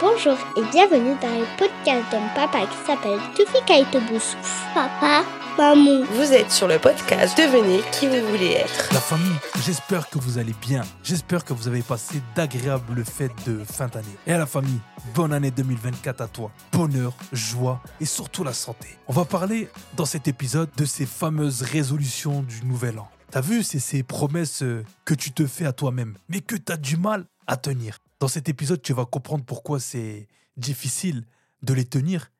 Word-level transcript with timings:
Bonjour 0.00 0.38
et 0.56 0.62
bienvenue 0.70 1.16
dans 1.20 1.40
le 1.40 1.44
podcast 1.58 2.04
d'un 2.12 2.28
papa 2.32 2.66
qui 2.66 2.76
s'appelle 2.86 3.18
Tufi 3.34 3.64
Kaitobusu. 3.66 4.36
Papa, 4.72 5.24
maman. 5.58 6.04
Vous 6.12 6.32
êtes 6.32 6.52
sur 6.52 6.68
le 6.68 6.78
podcast 6.78 7.36
Devenez 7.36 7.80
qui 7.90 8.06
vous 8.06 8.24
voulez 8.28 8.52
être. 8.52 8.92
La 8.92 9.00
famille, 9.00 9.34
j'espère 9.64 10.08
que 10.08 10.20
vous 10.20 10.38
allez 10.38 10.54
bien. 10.60 10.82
J'espère 11.02 11.44
que 11.44 11.52
vous 11.52 11.66
avez 11.66 11.82
passé 11.82 12.22
d'agréables 12.36 13.04
fêtes 13.04 13.32
de 13.44 13.64
fin 13.64 13.88
d'année. 13.88 14.06
Et 14.24 14.32
à 14.32 14.38
la 14.38 14.46
famille, 14.46 14.78
bonne 15.16 15.32
année 15.32 15.50
2024 15.50 16.20
à 16.20 16.28
toi. 16.28 16.52
Bonheur, 16.70 17.12
joie 17.32 17.82
et 18.00 18.06
surtout 18.06 18.44
la 18.44 18.52
santé. 18.52 18.86
On 19.08 19.12
va 19.12 19.24
parler 19.24 19.68
dans 19.96 20.04
cet 20.04 20.28
épisode 20.28 20.70
de 20.76 20.84
ces 20.84 21.06
fameuses 21.06 21.62
résolutions 21.62 22.42
du 22.42 22.64
nouvel 22.64 23.00
an. 23.00 23.08
T'as 23.32 23.40
vu, 23.40 23.64
c'est 23.64 23.80
ces 23.80 24.04
promesses 24.04 24.62
que 25.04 25.14
tu 25.14 25.32
te 25.32 25.44
fais 25.44 25.66
à 25.66 25.72
toi-même, 25.72 26.14
mais 26.28 26.40
que 26.40 26.54
tu 26.54 26.70
as 26.70 26.76
du 26.76 26.96
mal 26.96 27.24
tenir. 27.56 27.98
Dans 28.20 28.28
cet 28.28 28.48
épisode, 28.48 28.82
tu 28.82 28.92
vas 28.92 29.06
comprendre 29.06 29.44
pourquoi 29.44 29.80
c'est 29.80 30.28
difficile 30.56 31.24
de 31.62 31.72
les 31.74 31.84
tenir 31.84 32.30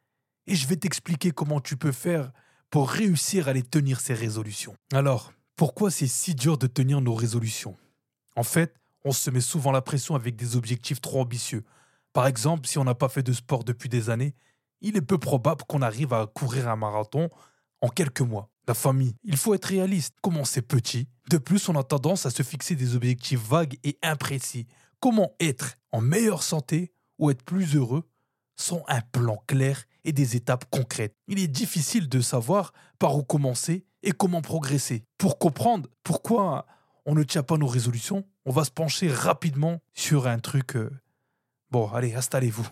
et 0.46 0.54
je 0.54 0.66
vais 0.66 0.76
t'expliquer 0.76 1.30
comment 1.30 1.60
tu 1.60 1.76
peux 1.76 1.92
faire 1.92 2.32
pour 2.70 2.90
réussir 2.90 3.48
à 3.48 3.52
les 3.52 3.62
tenir 3.62 4.00
ces 4.00 4.14
résolutions. 4.14 4.76
Alors, 4.92 5.32
pourquoi 5.56 5.90
c'est 5.90 6.06
si 6.06 6.34
dur 6.34 6.58
de 6.58 6.66
tenir 6.66 7.00
nos 7.00 7.14
résolutions? 7.14 7.76
En 8.36 8.42
fait, 8.42 8.74
on 9.04 9.12
se 9.12 9.30
met 9.30 9.40
souvent 9.40 9.72
la 9.72 9.82
pression 9.82 10.14
avec 10.14 10.36
des 10.36 10.56
objectifs 10.56 11.00
trop 11.00 11.20
ambitieux. 11.20 11.64
Par 12.12 12.26
exemple, 12.26 12.66
si 12.66 12.78
on 12.78 12.84
n'a 12.84 12.94
pas 12.94 13.08
fait 13.08 13.22
de 13.22 13.32
sport 13.32 13.64
depuis 13.64 13.88
des 13.88 14.10
années, 14.10 14.34
il 14.80 14.96
est 14.96 15.02
peu 15.02 15.18
probable 15.18 15.64
qu'on 15.68 15.82
arrive 15.82 16.12
à 16.12 16.26
courir 16.26 16.68
un 16.68 16.76
marathon 16.76 17.28
en 17.80 17.88
quelques 17.88 18.20
mois. 18.20 18.50
La 18.68 18.74
famille, 18.74 19.14
il 19.24 19.38
faut 19.38 19.54
être 19.54 19.64
réaliste, 19.64 20.16
commencer 20.20 20.60
petit? 20.60 21.08
De 21.30 21.38
plus, 21.38 21.70
on 21.70 21.76
a 21.76 21.82
tendance 21.82 22.26
à 22.26 22.30
se 22.30 22.42
fixer 22.42 22.74
des 22.74 22.96
objectifs 22.96 23.40
vagues 23.40 23.78
et 23.82 23.98
imprécis. 24.02 24.66
Comment 25.00 25.32
être 25.40 25.76
en 25.90 26.02
meilleure 26.02 26.42
santé 26.42 26.92
ou 27.18 27.30
être 27.30 27.42
plus 27.42 27.76
heureux 27.76 28.06
sans 28.56 28.84
un 28.88 29.00
plan 29.00 29.42
clair 29.46 29.84
et 30.04 30.12
des 30.12 30.36
étapes 30.36 30.66
concrètes? 30.70 31.14
Il 31.28 31.38
est 31.38 31.48
difficile 31.48 32.10
de 32.10 32.20
savoir 32.20 32.74
par 32.98 33.16
où 33.16 33.22
commencer 33.22 33.86
et 34.02 34.12
comment 34.12 34.42
progresser. 34.42 35.02
Pour 35.16 35.38
comprendre 35.38 35.88
pourquoi 36.04 36.66
on 37.06 37.14
ne 37.14 37.22
tient 37.22 37.42
pas 37.42 37.56
nos 37.56 37.68
résolutions, 37.68 38.26
on 38.44 38.52
va 38.52 38.64
se 38.64 38.70
pencher 38.70 39.10
rapidement 39.10 39.80
sur 39.94 40.26
un 40.26 40.40
truc... 40.40 40.76
euh, 40.76 40.90
Bon, 41.70 41.90
allez, 41.90 42.14
installez-vous. 42.14 42.68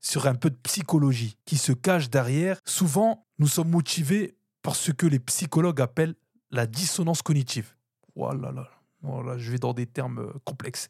Sur 0.00 0.26
un 0.26 0.34
peu 0.34 0.50
de 0.50 0.56
psychologie 0.56 1.36
qui 1.44 1.56
se 1.56 1.70
cache 1.70 2.10
derrière. 2.10 2.60
Souvent, 2.64 3.28
nous 3.38 3.46
sommes 3.46 3.70
motivés 3.70 4.36
par 4.66 4.74
ce 4.74 4.90
que 4.90 5.06
les 5.06 5.20
psychologues 5.20 5.80
appellent 5.80 6.16
la 6.50 6.66
dissonance 6.66 7.22
cognitive. 7.22 7.76
Voilà, 8.16 8.50
là, 8.50 8.68
voilà, 9.00 9.38
je 9.38 9.52
vais 9.52 9.58
dans 9.58 9.72
des 9.72 9.86
termes 9.86 10.18
euh, 10.18 10.32
complexes. 10.44 10.88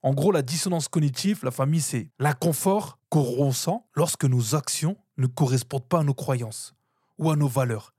En 0.00 0.14
gros, 0.14 0.32
la 0.32 0.40
dissonance 0.40 0.88
cognitive, 0.88 1.44
la 1.44 1.50
famille, 1.50 1.82
c'est 1.82 2.08
l'inconfort 2.18 2.98
qu'on 3.10 3.20
ressent 3.20 3.86
lorsque 3.92 4.24
nos 4.24 4.54
actions 4.54 4.96
ne 5.18 5.26
correspondent 5.26 5.86
pas 5.86 6.00
à 6.00 6.04
nos 6.04 6.14
croyances 6.14 6.74
ou 7.18 7.30
à 7.30 7.36
nos 7.36 7.48
valeurs. 7.48 7.92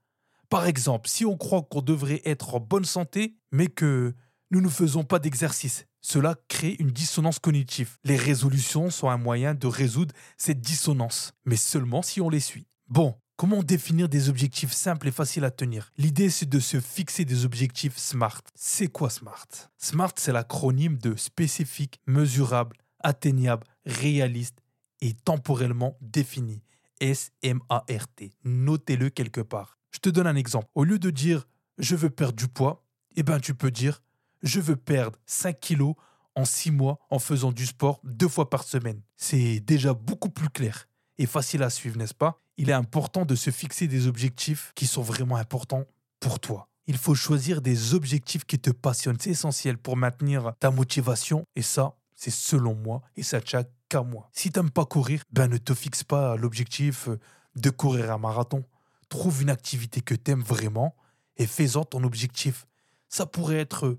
Par 0.48 0.66
exemple, 0.66 1.08
si 1.08 1.24
on 1.24 1.36
croit 1.36 1.62
qu'on 1.62 1.80
devrait 1.80 2.22
être 2.24 2.56
en 2.56 2.58
bonne 2.58 2.84
santé, 2.84 3.36
mais 3.52 3.68
que 3.68 4.14
nous 4.50 4.60
ne 4.60 4.68
faisons 4.68 5.04
pas 5.04 5.20
d'exercice, 5.20 5.86
cela 6.00 6.34
crée 6.48 6.74
une 6.80 6.90
dissonance 6.90 7.38
cognitive. 7.38 7.98
Les 8.02 8.16
résolutions 8.16 8.90
sont 8.90 9.10
un 9.10 9.16
moyen 9.16 9.54
de 9.54 9.68
résoudre 9.68 10.12
cette 10.38 10.60
dissonance, 10.60 11.34
mais 11.44 11.54
seulement 11.54 12.02
si 12.02 12.20
on 12.20 12.28
les 12.28 12.40
suit. 12.40 12.66
Bon, 12.88 13.14
comment 13.36 13.62
définir 13.62 14.08
des 14.08 14.28
objectifs 14.28 14.72
simples 14.72 15.08
et 15.08 15.12
faciles 15.12 15.44
à 15.44 15.50
tenir? 15.50 15.92
L'idée, 15.96 16.30
c'est 16.30 16.48
de 16.48 16.60
se 16.60 16.80
fixer 16.80 17.24
des 17.24 17.44
objectifs 17.44 17.96
SMART. 17.96 18.42
C'est 18.54 18.88
quoi 18.88 19.10
SMART? 19.10 19.48
SMART, 19.78 20.14
c'est 20.16 20.32
l'acronyme 20.32 20.98
de 20.98 21.16
spécifique, 21.16 22.00
mesurable, 22.06 22.76
atteignable, 23.00 23.66
réaliste 23.84 24.58
et 25.00 25.14
temporellement 25.14 25.96
défini. 26.00 26.62
S-M-A-R-T. 27.00 28.32
Notez-le 28.44 29.10
quelque 29.10 29.40
part. 29.40 29.78
Je 29.90 29.98
te 29.98 30.08
donne 30.08 30.26
un 30.26 30.36
exemple. 30.36 30.68
Au 30.74 30.84
lieu 30.84 30.98
de 30.98 31.10
dire 31.10 31.46
je 31.78 31.96
veux 31.96 32.10
perdre 32.10 32.34
du 32.34 32.48
poids, 32.48 32.84
eh 33.16 33.22
ben 33.22 33.40
tu 33.40 33.54
peux 33.54 33.70
dire 33.70 34.02
je 34.42 34.60
veux 34.60 34.76
perdre 34.76 35.18
5 35.26 35.58
kilos 35.58 35.94
en 36.34 36.44
6 36.44 36.70
mois 36.70 36.98
en 37.10 37.18
faisant 37.18 37.52
du 37.52 37.66
sport 37.66 38.00
deux 38.04 38.28
fois 38.28 38.48
par 38.48 38.62
semaine. 38.64 39.00
C'est 39.16 39.60
déjà 39.60 39.94
beaucoup 39.94 40.30
plus 40.30 40.50
clair 40.50 40.88
et 41.18 41.26
facile 41.26 41.62
à 41.62 41.70
suivre, 41.70 41.96
n'est-ce 41.96 42.14
pas? 42.14 42.40
Il 42.56 42.70
est 42.70 42.74
important 42.74 43.24
de 43.24 43.34
se 43.34 43.50
fixer 43.50 43.88
des 43.88 44.06
objectifs 44.06 44.72
qui 44.74 44.86
sont 44.86 45.02
vraiment 45.02 45.36
importants 45.36 45.84
pour 46.20 46.40
toi. 46.40 46.68
Il 46.86 46.98
faut 46.98 47.14
choisir 47.14 47.62
des 47.62 47.94
objectifs 47.94 48.44
qui 48.44 48.58
te 48.58 48.70
passionnent. 48.70 49.16
C'est 49.18 49.30
essentiel 49.30 49.78
pour 49.78 49.96
maintenir 49.96 50.52
ta 50.60 50.70
motivation 50.70 51.46
et 51.56 51.62
ça, 51.62 51.96
c'est 52.14 52.30
selon 52.30 52.74
moi 52.74 53.02
et 53.16 53.22
ça 53.22 53.40
tient 53.40 53.64
qu'à 53.88 54.02
moi. 54.02 54.28
Si 54.32 54.50
tu 54.50 54.58
n'aimes 54.58 54.70
pas 54.70 54.84
courir, 54.84 55.22
ben 55.30 55.48
ne 55.48 55.56
te 55.56 55.74
fixe 55.74 56.04
pas 56.04 56.36
l'objectif 56.36 57.08
de 57.56 57.70
courir 57.70 58.12
un 58.12 58.18
marathon. 58.18 58.64
Trouve 59.08 59.42
une 59.42 59.50
activité 59.50 60.00
que 60.00 60.14
tu 60.14 60.32
aimes 60.32 60.42
vraiment 60.42 60.94
et 61.36 61.46
fais-en 61.46 61.84
ton 61.84 62.04
objectif. 62.04 62.66
Ça 63.08 63.26
pourrait 63.26 63.60
être 63.60 63.98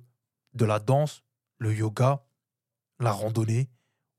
de 0.53 0.65
la 0.65 0.79
danse, 0.79 1.23
le 1.57 1.73
yoga, 1.73 2.23
la 2.99 3.11
randonnée, 3.11 3.69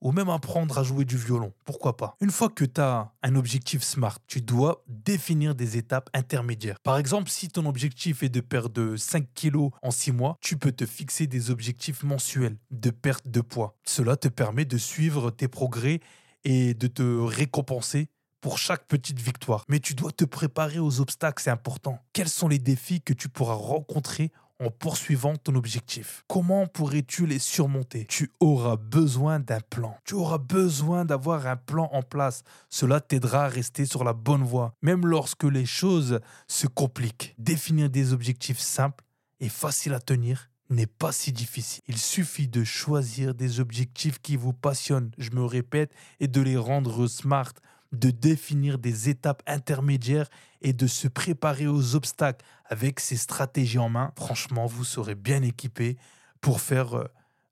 ou 0.00 0.12
même 0.12 0.28
apprendre 0.28 0.78
à 0.78 0.82
jouer 0.82 1.04
du 1.04 1.16
violon. 1.16 1.52
Pourquoi 1.64 1.96
pas? 1.96 2.16
Une 2.20 2.30
fois 2.30 2.48
que 2.48 2.64
tu 2.64 2.80
as 2.80 3.12
un 3.22 3.34
objectif 3.36 3.82
SMART, 3.82 4.18
tu 4.26 4.40
dois 4.40 4.84
définir 4.88 5.54
des 5.54 5.76
étapes 5.76 6.10
intermédiaires. 6.14 6.80
Par 6.80 6.98
exemple, 6.98 7.30
si 7.30 7.48
ton 7.48 7.66
objectif 7.66 8.22
est 8.22 8.28
de 8.28 8.40
perdre 8.40 8.96
5 8.96 9.26
kilos 9.34 9.70
en 9.82 9.90
6 9.90 10.12
mois, 10.12 10.36
tu 10.40 10.56
peux 10.56 10.72
te 10.72 10.86
fixer 10.86 11.26
des 11.26 11.50
objectifs 11.50 12.02
mensuels 12.02 12.56
de 12.70 12.90
perte 12.90 13.28
de 13.28 13.40
poids. 13.40 13.76
Cela 13.84 14.16
te 14.16 14.28
permet 14.28 14.64
de 14.64 14.78
suivre 14.78 15.30
tes 15.30 15.48
progrès 15.48 16.00
et 16.44 16.74
de 16.74 16.86
te 16.86 17.02
récompenser 17.02 18.08
pour 18.40 18.58
chaque 18.58 18.86
petite 18.86 19.18
victoire. 19.18 19.64
Mais 19.68 19.80
tu 19.80 19.94
dois 19.94 20.12
te 20.12 20.24
préparer 20.24 20.78
aux 20.78 21.00
obstacles, 21.00 21.42
c'est 21.42 21.50
important. 21.50 21.98
Quels 22.12 22.28
sont 22.28 22.46
les 22.46 22.60
défis 22.60 23.00
que 23.00 23.12
tu 23.12 23.28
pourras 23.28 23.54
rencontrer 23.54 24.30
en 24.60 24.70
poursuivant 24.70 25.36
ton 25.36 25.54
objectif. 25.54 26.24
Comment 26.28 26.66
pourrais-tu 26.66 27.26
les 27.26 27.38
surmonter? 27.38 28.06
Tu 28.08 28.30
auras 28.40 28.76
besoin 28.76 29.38
d'un 29.40 29.60
plan. 29.60 29.96
Tu 30.04 30.14
auras 30.14 30.38
besoin 30.38 31.04
d'avoir 31.04 31.46
un 31.46 31.56
plan 31.56 31.88
en 31.92 32.02
place. 32.02 32.42
Cela 32.70 33.00
t'aidera 33.00 33.44
à 33.44 33.48
rester 33.48 33.86
sur 33.86 34.04
la 34.04 34.12
bonne 34.12 34.44
voie, 34.44 34.72
même 34.82 35.06
lorsque 35.06 35.44
les 35.44 35.66
choses 35.66 36.20
se 36.48 36.66
compliquent. 36.66 37.34
Définir 37.38 37.90
des 37.90 38.12
objectifs 38.12 38.60
simples 38.60 39.04
et 39.40 39.48
faciles 39.48 39.94
à 39.94 40.00
tenir 40.00 40.50
n'est 40.70 40.86
pas 40.86 41.12
si 41.12 41.32
difficile. 41.32 41.82
Il 41.86 41.98
suffit 41.98 42.48
de 42.48 42.64
choisir 42.64 43.34
des 43.34 43.60
objectifs 43.60 44.20
qui 44.20 44.36
vous 44.36 44.52
passionnent, 44.52 45.12
je 45.18 45.30
me 45.30 45.44
répète, 45.44 45.92
et 46.18 46.28
de 46.28 46.40
les 46.40 46.56
rendre 46.56 47.06
smart 47.06 47.52
de 47.92 48.10
définir 48.10 48.78
des 48.78 49.08
étapes 49.08 49.42
intermédiaires 49.46 50.28
et 50.60 50.72
de 50.72 50.86
se 50.86 51.08
préparer 51.08 51.66
aux 51.66 51.94
obstacles 51.94 52.44
avec 52.64 53.00
ces 53.00 53.16
stratégies 53.16 53.78
en 53.78 53.88
main, 53.88 54.12
franchement, 54.16 54.66
vous 54.66 54.84
serez 54.84 55.14
bien 55.14 55.42
équipé 55.42 55.96
pour 56.40 56.60
faire 56.60 56.96
euh, 56.96 57.04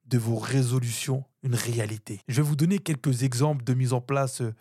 de 0.06 0.18
vos 0.18 0.36
résolutions 0.36 1.24
une 1.42 1.54
réalité. 1.54 2.20
Je 2.28 2.36
vais 2.36 2.48
vous 2.48 2.56
donner 2.56 2.78
quelques 2.78 3.22
exemples 3.22 3.64
de 3.64 3.74
mise 3.74 3.92
en 3.92 4.00
place 4.00 4.40
euh, 4.40 4.54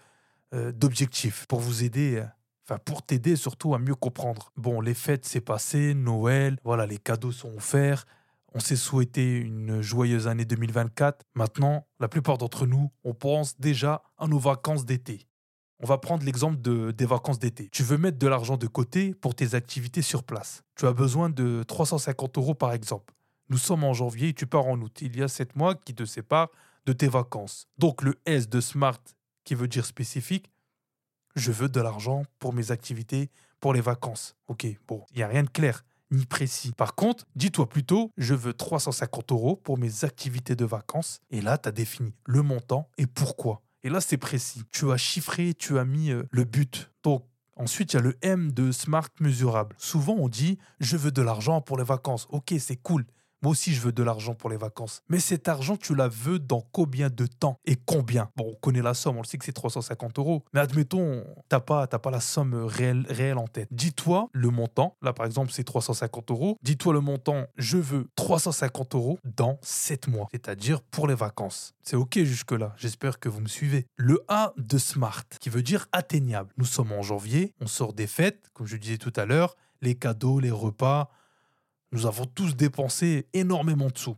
euh, 0.54 0.72
d'objectifs 0.72 1.46
pour 1.48 1.60
vous 1.60 1.84
aider, 1.84 2.24
enfin 2.64 2.78
pour 2.86 3.04
t'aider 3.04 3.36
surtout 3.36 3.74
à 3.74 3.80
mieux 3.80 3.96
comprendre. 3.96 4.52
Bon, 4.56 4.82
les 4.82 4.94
fêtes 4.94 5.26
c'est 5.26 5.42
passé, 5.42 5.94
Noël, 5.94 6.58
voilà, 6.64 6.86
les 6.86 6.98
cadeaux 6.98 7.32
sont 7.32 7.54
offerts. 7.56 8.06
On 8.56 8.60
s'est 8.60 8.76
souhaité 8.76 9.38
une 9.38 9.82
joyeuse 9.82 10.28
année 10.28 10.46
2024. 10.46 11.26
Maintenant, 11.34 11.88
la 12.00 12.08
plupart 12.08 12.38
d'entre 12.38 12.68
nous, 12.68 12.92
on 13.04 13.16
pense 13.16 13.60
déjà 13.60 14.04
à 14.20 14.28
nos 14.28 14.38
vacances 14.38 14.86
d'été. 14.86 15.28
On 15.80 15.86
va 15.86 15.98
prendre 15.98 16.24
l'exemple 16.24 16.62
de, 16.62 16.92
des 16.92 17.06
vacances 17.06 17.40
d'été. 17.40 17.70
Tu 17.72 17.84
veux 17.84 17.98
mettre 17.98 18.18
de 18.18 18.28
l'argent 18.28 18.58
de 18.58 18.68
côté 18.68 19.14
pour 19.14 19.36
tes 19.36 19.56
activités 19.56 20.02
sur 20.02 20.24
place. 20.24 20.64
Tu 20.76 20.86
as 20.86 20.94
besoin 20.94 21.30
de 21.30 21.64
350 21.64 22.38
euros 22.38 22.54
par 22.54 22.74
exemple. 22.74 23.14
Nous 23.50 23.58
sommes 23.58 23.84
en 23.84 23.94
janvier 23.94 24.30
et 24.30 24.34
tu 24.34 24.48
pars 24.48 24.66
en 24.66 24.80
août. 24.80 25.00
Il 25.02 25.18
y 25.18 25.24
a 25.24 25.28
7 25.28 25.56
mois 25.56 25.76
qui 25.76 25.94
te 25.94 26.06
séparent 26.06 26.50
de 26.86 26.94
tes 26.94 27.08
vacances. 27.08 27.68
Donc 27.78 28.02
le 28.02 28.16
S 28.26 28.50
de 28.50 28.62
SMART, 28.62 29.00
qui 29.44 29.56
veut 29.56 29.68
dire 29.68 29.86
spécifique, 29.86 30.52
je 31.36 31.52
veux 31.52 31.70
de 31.70 31.82
l'argent 31.82 32.24
pour 32.40 32.54
mes 32.54 32.72
activités, 32.72 33.30
pour 33.60 33.74
les 33.74 33.82
vacances. 33.82 34.36
Ok, 34.48 34.68
bon, 34.88 35.04
il 35.12 35.18
n'y 35.18 35.24
a 35.24 35.28
rien 35.28 35.44
de 35.44 35.50
clair 35.50 35.84
ni 36.12 36.26
précis. 36.26 36.72
Par 36.74 36.96
contre, 36.96 37.26
dis-toi 37.36 37.68
plutôt, 37.68 38.12
je 38.18 38.36
veux 38.36 38.54
350 38.54 39.32
euros 39.32 39.56
pour 39.56 39.78
mes 39.78 40.06
activités 40.06 40.56
de 40.56 40.66
vacances. 40.66 41.20
Et 41.32 41.42
là, 41.42 41.58
tu 41.58 41.70
as 41.70 41.72
défini 41.72 42.14
le 42.26 42.44
montant 42.44 42.88
et 42.98 43.08
pourquoi. 43.08 43.63
Et 43.84 43.90
là, 43.90 44.00
c'est 44.02 44.18
précis. 44.18 44.64
Tu 44.72 44.92
as 44.92 44.98
chiffré, 44.98 45.54
tu 45.54 45.78
as 45.78 45.86
mis 45.86 46.12
euh, 46.12 46.24
le 46.32 46.46
but. 46.46 46.90
Donc, 47.04 47.26
ensuite, 47.56 47.94
il 47.94 47.98
y 47.98 48.00
a 48.00 48.02
le 48.02 48.18
M 48.22 48.52
de 48.52 48.72
smart 48.72 49.10
mesurable. 49.20 49.76
Souvent, 49.78 50.14
on 50.14 50.30
dit 50.30 50.58
je 50.80 50.96
veux 50.96 51.12
de 51.12 51.22
l'argent 51.22 51.62
pour 51.62 51.78
les 51.78 51.84
vacances. 51.84 52.28
Ok, 52.30 52.54
c'est 52.60 52.78
cool. 52.78 53.06
Moi 53.44 53.52
aussi, 53.52 53.74
je 53.74 53.82
veux 53.82 53.92
de 53.92 54.04
l'argent 54.04 54.36
pour 54.36 54.50
les 54.50 54.56
vacances. 54.56 55.02
Mais 55.10 55.20
cet 55.20 55.50
argent, 55.50 55.76
tu 55.76 55.94
la 55.94 56.08
veux 56.08 56.40
dans 56.40 56.62
combien 56.72 57.10
de 57.10 57.26
temps 57.26 57.60
et 57.66 57.76
combien? 57.76 58.30
Bon, 58.38 58.52
on 58.54 58.56
connaît 58.56 58.82
la 58.82 58.94
somme, 58.94 59.18
on 59.18 59.22
le 59.22 59.28
sait 59.28 59.38
que 59.38 59.44
c'est 59.44 59.52
350 59.52 60.18
euros. 60.18 60.46
Mais 60.54 60.62
admettons, 60.62 61.26
t'as 61.50 61.60
pas, 61.60 61.86
pas 61.88 62.10
la 62.10 62.22
somme 62.22 62.54
réelle, 62.54 63.06
réelle 63.10 63.38
en 63.38 63.48
tête. 63.48 63.68
Dis-toi 63.70 64.30
le 64.32 64.50
montant. 64.50 64.96
Là, 65.02 65.12
par 65.12 65.26
exemple, 65.26 65.52
c'est 65.52 65.66
350 65.66 66.32
euros. 66.32 66.58
Dis-toi 66.64 66.94
le 66.94 67.02
montant, 67.02 67.46
je 67.58 67.78
veux 67.78 68.08
350 68.16 68.96
euros 68.96 69.20
dans 69.26 69.60
7 69.62 70.08
mois. 70.08 70.30
C'est-à-dire 70.32 70.82
pour 70.82 71.08
les 71.08 71.16
vacances. 71.16 71.74
C'est 71.84 71.98
OK 71.98 72.20
jusque-là. 72.20 72.74
J'espère 72.78 73.20
que 73.20 73.28
vous 73.28 73.42
me 73.42 73.50
suivez. 73.50 73.88
Le 73.98 74.24
A 74.30 74.54
de 74.56 74.78
SMART, 74.78 75.26
qui 75.42 75.50
veut 75.50 75.64
dire 75.64 75.88
atteignable. 75.92 76.54
Nous 76.56 76.64
sommes 76.64 76.94
en 76.94 77.02
janvier, 77.02 77.54
on 77.60 77.68
sort 77.68 77.92
des 77.92 78.08
fêtes, 78.08 78.50
comme 78.54 78.68
je 78.68 78.78
disais 78.78 78.98
tout 78.98 79.12
à 79.18 79.26
l'heure, 79.26 79.58
les 79.82 79.96
cadeaux, 79.96 80.40
les 80.40 80.50
repas. 80.52 81.12
Nous 81.94 82.08
avons 82.08 82.26
tous 82.26 82.56
dépensé 82.56 83.28
énormément 83.34 83.88
de 83.88 83.98
sous. 84.00 84.18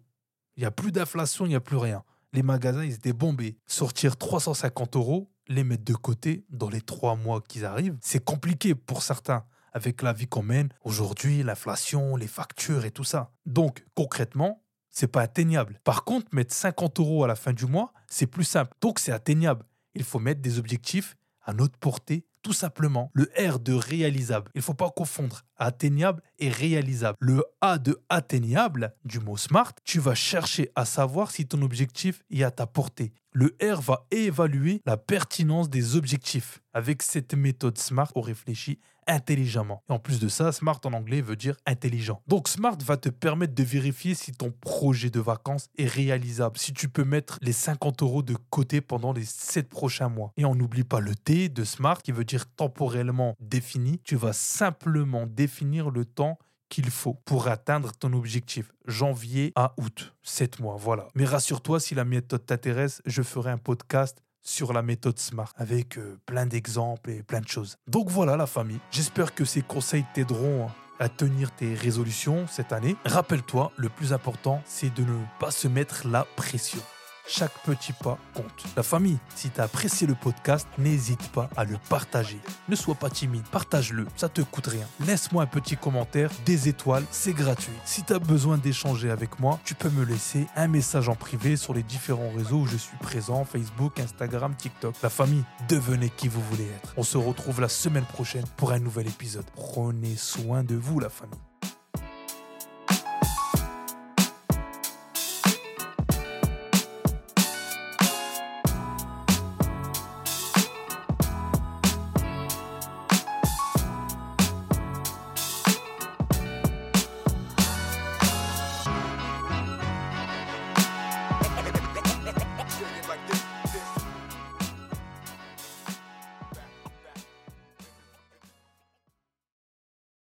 Il 0.55 0.61
n'y 0.61 0.65
a 0.65 0.71
plus 0.71 0.93
d'inflation, 0.93 1.45
il 1.45 1.49
n'y 1.49 1.55
a 1.55 1.59
plus 1.59 1.75
rien. 1.75 2.05
Les 2.31 2.41
magasins, 2.41 2.85
ils 2.85 2.93
étaient 2.93 3.11
bombés. 3.11 3.57
Sortir 3.67 4.15
350 4.15 4.95
euros, 4.95 5.29
les 5.49 5.65
mettre 5.65 5.83
de 5.83 5.93
côté 5.93 6.45
dans 6.49 6.69
les 6.69 6.79
trois 6.79 7.17
mois 7.17 7.41
qui 7.41 7.65
arrivent, 7.65 7.97
c'est 7.99 8.23
compliqué 8.23 8.75
pour 8.75 9.03
certains 9.03 9.43
avec 9.73 10.01
la 10.03 10.13
vie 10.13 10.25
qu'on 10.25 10.41
mène 10.41 10.69
aujourd'hui, 10.85 11.43
l'inflation, 11.43 12.15
les 12.15 12.27
factures 12.27 12.85
et 12.85 12.91
tout 12.91 13.03
ça. 13.03 13.33
Donc, 13.45 13.83
concrètement, 13.93 14.63
c'est 14.89 15.07
pas 15.07 15.23
atteignable. 15.23 15.81
Par 15.83 16.05
contre, 16.05 16.33
mettre 16.33 16.55
50 16.55 17.01
euros 17.01 17.25
à 17.25 17.27
la 17.27 17.35
fin 17.35 17.51
du 17.51 17.65
mois, 17.65 17.91
c'est 18.07 18.25
plus 18.25 18.45
simple. 18.45 18.73
Donc, 18.79 18.99
c'est 18.99 19.11
atteignable. 19.11 19.65
Il 19.95 20.05
faut 20.05 20.19
mettre 20.19 20.39
des 20.39 20.59
objectifs 20.59 21.17
à 21.41 21.51
notre 21.51 21.77
portée 21.77 22.25
tout 22.45 22.53
simplement. 22.53 23.09
Le 23.13 23.27
R 23.39 23.57
de 23.57 23.73
réalisable. 23.73 24.51
Il 24.53 24.59
ne 24.59 24.63
faut 24.63 24.75
pas 24.75 24.91
confondre 24.91 25.41
atteignable 25.57 26.21
et 26.37 26.49
réalisable. 26.49 27.17
Le 27.19 27.43
A 27.59 27.79
de 27.79 27.99
atteignable 28.07 28.93
du 29.03 29.19
mot 29.19 29.35
SMART, 29.35 29.73
tu 29.83 29.99
vas 29.99 30.13
chercher 30.13 30.69
à 30.75 30.85
savoir 30.85 31.31
si 31.31 31.47
ton 31.47 31.63
objectif 31.63 32.21
est 32.29 32.43
à 32.43 32.51
ta 32.51 32.67
portée. 32.67 33.13
Le 33.31 33.57
R 33.63 33.81
va 33.81 34.05
évaluer 34.11 34.83
la 34.85 34.95
pertinence 34.95 35.71
des 35.71 35.95
objectifs. 35.95 36.61
Avec 36.71 37.01
cette 37.01 37.33
méthode 37.33 37.79
SMART, 37.79 38.11
on 38.13 38.21
réfléchit 38.21 38.77
intelligemment. 39.07 39.83
Et 39.89 39.93
en 39.93 39.99
plus 39.99 40.19
de 40.19 40.27
ça, 40.27 40.51
SMART 40.51 40.79
en 40.85 40.93
anglais 40.93 41.21
veut 41.21 41.35
dire 41.35 41.55
intelligent. 41.65 42.21
Donc 42.27 42.47
SMART 42.47 42.77
va 42.85 42.97
te 42.97 43.09
permettre 43.09 43.53
de 43.53 43.63
vérifier 43.63 44.15
si 44.15 44.31
ton 44.31 44.51
projet 44.51 45.09
de 45.09 45.19
vacances 45.19 45.67
est 45.77 45.87
réalisable, 45.87 46.57
si 46.57 46.73
tu 46.73 46.89
peux 46.89 47.03
mettre 47.03 47.37
les 47.41 47.53
50 47.53 48.01
euros 48.01 48.23
de 48.23 48.35
côté 48.49 48.81
pendant 48.81 49.13
les 49.13 49.25
7 49.25 49.69
prochains 49.69 50.09
mois. 50.09 50.31
Et 50.37 50.45
on 50.45 50.55
n'oublie 50.55 50.83
pas 50.83 50.99
le 50.99 51.15
T 51.15 51.49
de 51.49 51.63
SMART 51.63 52.01
qui 52.01 52.11
veut 52.11 52.25
dire 52.25 52.34
temporellement 52.43 53.35
défini. 53.39 53.99
Tu 54.03 54.15
vas 54.15 54.33
simplement 54.33 55.25
définir 55.27 55.89
le 55.89 56.05
temps 56.05 56.37
qu'il 56.69 56.89
faut 56.89 57.13
pour 57.25 57.47
atteindre 57.47 57.91
ton 57.93 58.13
objectif. 58.13 58.71
Janvier 58.85 59.51
à 59.55 59.73
août, 59.77 60.15
7 60.23 60.59
mois, 60.59 60.75
voilà. 60.77 61.07
Mais 61.15 61.25
rassure-toi, 61.25 61.79
si 61.79 61.95
la 61.95 62.05
méthode 62.05 62.45
t'intéresse, 62.45 63.01
je 63.05 63.21
ferai 63.21 63.51
un 63.51 63.57
podcast 63.57 64.21
sur 64.41 64.73
la 64.73 64.81
méthode 64.81 65.17
SMART 65.17 65.51
avec 65.55 65.97
euh, 65.97 66.19
plein 66.25 66.45
d'exemples 66.45 67.09
et 67.09 67.23
plein 67.23 67.41
de 67.41 67.47
choses. 67.47 67.77
Donc 67.87 68.09
voilà 68.09 68.37
la 68.37 68.45
famille, 68.45 68.79
j'espère 68.91 69.33
que 69.33 69.43
ces 69.43 69.61
conseils 69.61 70.05
t'aideront 70.13 70.67
à 70.99 71.09
tenir 71.09 71.51
tes 71.51 71.73
résolutions 71.73 72.45
cette 72.47 72.71
année. 72.71 72.95
Rappelle-toi, 73.05 73.71
le 73.75 73.89
plus 73.89 74.13
important, 74.13 74.61
c'est 74.65 74.93
de 74.93 75.03
ne 75.03 75.17
pas 75.39 75.51
se 75.51 75.67
mettre 75.67 76.07
la 76.07 76.25
pression. 76.35 76.81
Chaque 77.27 77.57
petit 77.63 77.91
pas 77.91 78.19
compte. 78.35 78.63
La 78.77 78.83
famille, 78.83 79.17
si 79.35 79.49
tu 79.49 79.59
as 79.59 79.63
apprécié 79.63 80.05
le 80.05 80.13
podcast, 80.13 80.67
n'hésite 80.77 81.27
pas 81.29 81.49
à 81.57 81.63
le 81.63 81.77
partager. 81.89 82.39
Ne 82.69 82.75
sois 82.75 82.93
pas 82.93 83.09
timide, 83.09 83.47
partage-le, 83.51 84.05
ça 84.15 84.29
te 84.29 84.41
coûte 84.41 84.67
rien. 84.67 84.85
Laisse-moi 85.05 85.43
un 85.43 85.47
petit 85.47 85.75
commentaire, 85.75 86.29
des 86.45 86.69
étoiles, 86.69 87.03
c'est 87.09 87.33
gratuit. 87.33 87.73
Si 87.83 88.03
tu 88.03 88.13
as 88.13 88.19
besoin 88.19 88.59
d'échanger 88.59 89.09
avec 89.09 89.39
moi, 89.39 89.59
tu 89.65 89.73
peux 89.73 89.89
me 89.89 90.05
laisser 90.05 90.45
un 90.55 90.67
message 90.67 91.09
en 91.09 91.15
privé 91.15 91.57
sur 91.57 91.73
les 91.73 91.83
différents 91.83 92.31
réseaux 92.35 92.59
où 92.59 92.67
je 92.67 92.77
suis 92.77 92.97
présent, 92.97 93.43
Facebook, 93.43 93.99
Instagram, 93.99 94.53
TikTok. 94.55 94.95
La 95.01 95.09
famille, 95.09 95.43
devenez 95.67 96.11
qui 96.11 96.27
vous 96.27 96.41
voulez 96.41 96.65
être. 96.65 96.93
On 96.95 97.03
se 97.03 97.17
retrouve 97.17 97.59
la 97.59 97.69
semaine 97.69 98.05
prochaine 98.05 98.45
pour 98.55 98.71
un 98.71 98.79
nouvel 98.79 99.07
épisode. 99.07 99.45
Prenez 99.55 100.15
soin 100.15 100.63
de 100.63 100.75
vous, 100.75 100.99
la 100.99 101.09
famille. 101.09 101.39